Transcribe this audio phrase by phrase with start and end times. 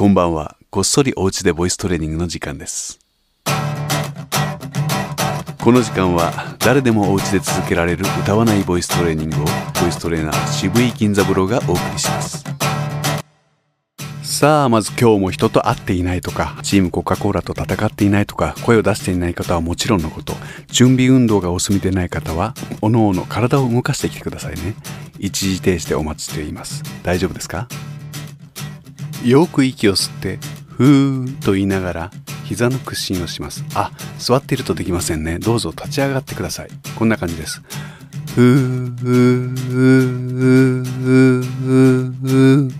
[0.00, 0.56] こんばんは。
[0.70, 3.00] こっそりお家でボイストレーニングの時間です。
[5.62, 12.46] この時間は誰でもお家で続けられる歌わないボイストレーニングをボイストレーナー渋井銀座風呂がお送りします。
[14.22, 20.32] さあ、まず今日も人と会っていないとか、チームコカ・コーラと戦っていないとか、声を出していない方はもちろんのこと、
[20.68, 24.76] 準備運動がお済みでない方は、おのおの体を動かしてきてくださいね。
[25.18, 26.84] 一時停止でお待ちしています。
[27.02, 27.68] 大丈夫ですか？
[29.24, 30.38] よく息を吸って、
[30.76, 32.10] ふーと言いながら、
[32.44, 33.64] 膝の屈伸をします。
[33.74, 35.38] あ、座っているとできませんね。
[35.38, 36.68] どうぞ立ち上がってください。
[36.96, 37.62] こんな感じです。
[38.34, 41.42] ふー、ふー、ふー、
[42.22, 42.72] ふー、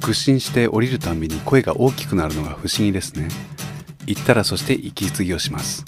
[0.00, 3.28] 屈伸して降りるたんびに声が大きくなるのが不思議ですね。
[4.06, 5.84] 言ったらそして息継ぎをします。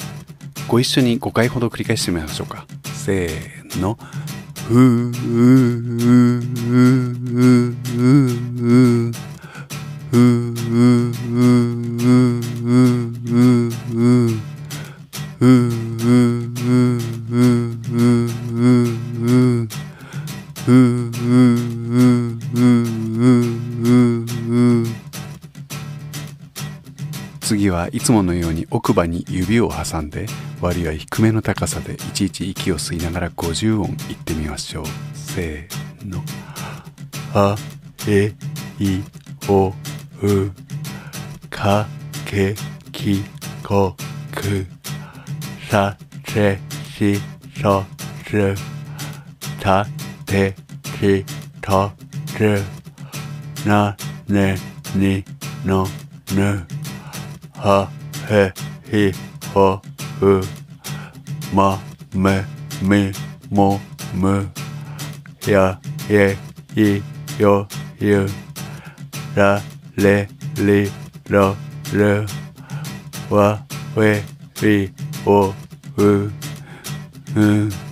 [0.68, 2.66] ご一緒に5回ほど繰り返してみましょうか。
[2.84, 3.98] せーの。
[4.68, 6.49] ふー、ふー、ふー、
[27.40, 30.26] 次はいつものように奥歯に指を挟んで
[30.60, 34.84] 割合低めの高さでいちいち息を吸いながら50音言ってみましょう。
[35.14, 36.22] せーの。
[37.34, 37.56] あ
[38.06, 38.32] え
[38.78, 39.02] い
[39.48, 39.74] おう
[41.50, 41.86] か
[42.24, 42.54] け
[42.92, 43.24] き
[43.64, 43.96] こ
[44.32, 44.66] く
[45.68, 45.96] さ
[46.28, 46.58] せ
[46.96, 47.20] し
[47.60, 47.99] そ。
[48.30, 48.54] す
[49.60, 49.84] た
[50.24, 50.54] て
[51.00, 51.24] し
[51.60, 51.90] と
[52.28, 53.96] すな
[54.28, 54.56] ね
[54.94, 55.24] に
[55.64, 55.84] の
[56.32, 56.64] ぬ
[57.56, 57.90] は
[58.30, 58.52] へ
[58.88, 59.12] ひ
[59.52, 59.82] ほ
[60.20, 60.40] ふ
[61.52, 61.80] ま
[62.14, 62.44] め
[62.80, 63.10] み
[63.50, 63.80] も
[64.14, 64.48] む
[65.48, 66.36] やえ
[66.76, 67.02] い
[67.42, 67.66] よ
[67.98, 68.28] ゆ
[69.34, 69.60] ら
[69.96, 70.88] れり
[71.28, 71.56] ろ
[71.92, 72.24] る
[73.28, 73.60] わ
[73.96, 74.22] we
[74.62, 74.92] ri
[75.26, 75.52] o
[75.96, 76.30] う
[77.34, 77.89] う。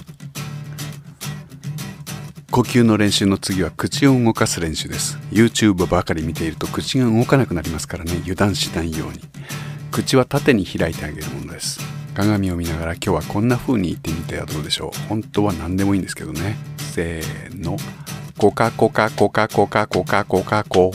[2.59, 5.17] 呼吸の練習の次は口を動かす練習です。
[5.31, 8.15] YouTube ばかり見ていると口が動かなくなりますからね。
[8.23, 9.21] 油断しないように。
[9.93, 11.79] 口は縦に開いてあげるものです。
[12.15, 15.09] 鏡を見ながら今日はこんな風に言ってみてはどうでしょう。
[15.09, 16.57] 本当は何でもいいんですけどね。
[16.79, 17.77] せーの。
[18.37, 20.91] コカコカコカコカコカコカコ。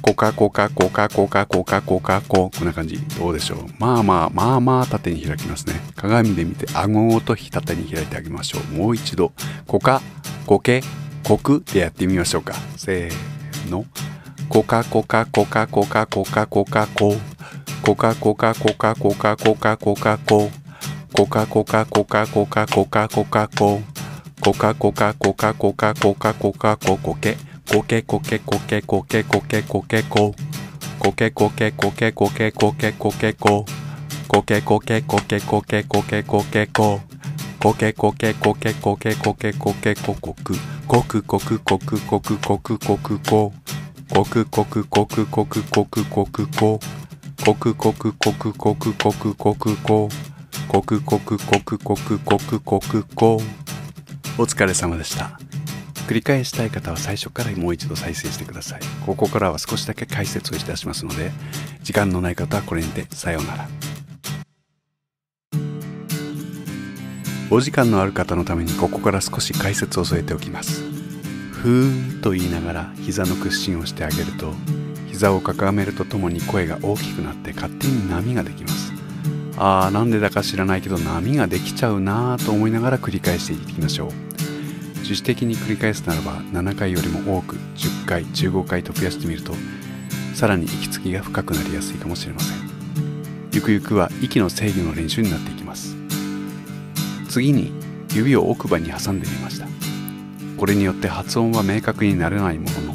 [0.00, 2.50] コカコカコカコカコカコカコ。
[2.50, 2.96] こんな感じ。
[3.18, 3.58] どうでしょう。
[3.78, 5.74] まあまあまあまあ縦に開きますね。
[5.96, 8.74] 鏡で見て顎ごと縦に開いてあげましょう。
[8.74, 9.34] もう一度。
[9.66, 10.00] コカ
[10.46, 10.82] コケ
[11.24, 13.84] コクでやってみましょうかせーの
[14.48, 17.14] コカコカコカコカコカコカコ
[17.82, 20.50] コカコカコカコカコカコカコ
[21.14, 23.80] コカコカコカコカコカコカコ
[24.42, 27.36] コカコカコカコカコカコカココケ
[27.70, 30.34] コケコケコケコケコケコケコ
[30.98, 33.64] コケコケコケコケコケコケコ
[34.28, 37.00] コケコケコケコケコケコケコ
[37.64, 40.54] コケコケコケコケコケコケココク。
[40.86, 43.54] コクコクコクコクコクコクコ。
[44.10, 46.78] コクコクコクコクコクコクコ。
[47.42, 50.10] コクコクコクコクコクコクコ。
[50.68, 53.36] コクコクコクコクコクコクコ。
[54.36, 55.40] お疲れ様でした。
[56.06, 58.80] 繰り返したい方は最初からもう一度再生してください。
[59.06, 61.32] ここからは少しだけ解説をいたしますので
[61.82, 63.68] 時間のない方はこれにてさようなら。
[67.50, 70.82] お時間のある方のためにここから少し解説を添えておきます。
[71.52, 74.52] ふーと言いながら膝の屈伸をしてあげると
[75.08, 78.92] 膝をかかめるとともに声が大きくなって勝手に波ができます。
[79.56, 84.10] あーなんでだか知らないけど波ができちゃうなーと思いながら繰り返していきましょう。
[85.00, 89.52] 自主的に繰り返すならば7回よりも多く10回15回と増やしてみると
[90.34, 92.56] さらに息継ぎが深くなりやすいかもしれません。
[93.52, 95.63] ゆくゆくは息の制御の練習になっていきます。
[97.34, 97.72] 次に
[98.14, 99.66] 指を奥歯に挟んでみました。
[100.56, 102.94] これによって発音は明確にならないもの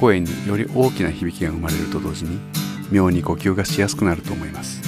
[0.00, 2.40] 声により大きな響きが生まれると同時に
[2.90, 4.82] 妙に呼吸がしやすくなると思います。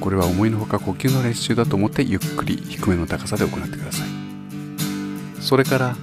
[0.00, 4.08] これは思いのほか呼吸の練習だと思ってゆっくり低めの高さで行ってください。
[5.40, 5.96] それから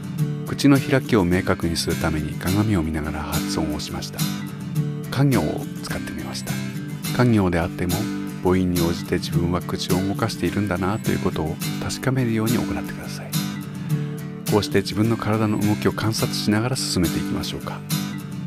[0.47, 4.19] 口の開きを明確にするために鏡を見ながら発音をしました。
[5.09, 6.51] 家行を使ってみました。
[7.23, 7.93] 家行であっても
[8.43, 13.31] 母音に応じて自分は口を動かしているんだなということを確かめるように行ってください。
[14.51, 17.79] こうして自分の体の動きを観察しながら進めていきましょうか。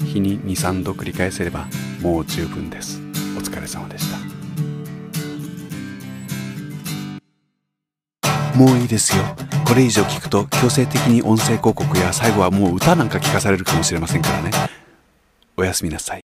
[0.04, 1.66] 日に23度繰り返せれば
[2.02, 3.00] もう十分です。
[3.36, 4.18] お疲れ様でした。
[8.58, 9.24] もういいですよ。
[9.66, 14.50] これ以上聞くと強制的に音声広告や最後はもう歌なんか聞かされるかもしれませんからね。
[15.56, 16.23] おやすみなさい。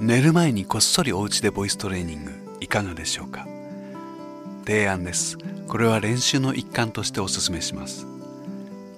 [0.00, 3.48] 寝る前にこっそりお家でボイストレーニングいかがでしょうか？
[4.64, 5.36] 提案です。
[5.66, 8.06] これは練習の一環としておすすめします。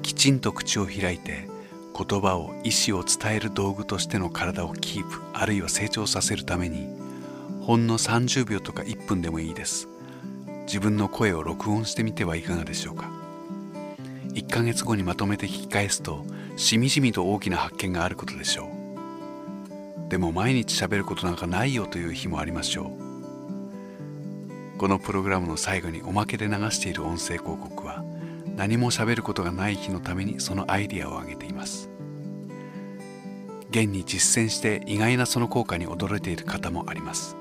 [0.03, 1.49] きちんと口を開いて
[1.97, 6.87] 言葉を意思を伝える道具としての体をキープあるいは成長させるために
[7.63, 9.89] ほんの30秒とか1分でもいいです。
[10.67, 13.11] 自分の声を録音してみてはいかがでしょうか
[14.35, 16.27] ？1ヶ月後にまとめて聞き返すと
[16.57, 18.80] しみじみと大きな発見があることでしょう。
[20.11, 22.93] でも毎日喋ることなんかないよという日もありましょ
[24.75, 24.77] う。
[24.77, 28.03] このプログラムの最後におまけで流している音声広告は
[28.57, 31.89] 何も喋ることがない日のためにそのアイデアを挙げています。
[33.71, 37.37] 現に実践して意外なその効果に驚いている方もあります。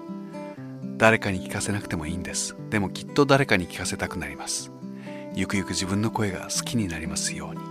[0.98, 2.56] 誰かに聞かせなくてもいいんです。
[2.70, 4.72] でもきっと誰かに聞かせたくなります。
[5.34, 7.69] ゆくゆく自分の声が好きになりますように。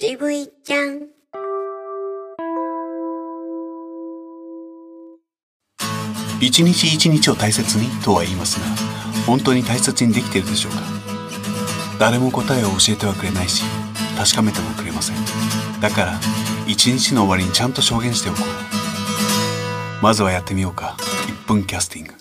[0.00, 1.08] 渋いちゃん。
[6.40, 8.66] 一日一日を大切にとは言いますが
[9.26, 10.78] 本当に大切にできているでしょうか？
[11.98, 13.64] 誰も答えを教えてはくれないし
[14.16, 15.16] 確かめてもくれません。
[15.80, 16.20] だから
[16.68, 18.38] 一日の終わりにちゃんと証言しておこ
[20.00, 20.00] う。
[20.00, 20.96] まずはやってみようか。
[21.44, 22.14] 1分キャスティング。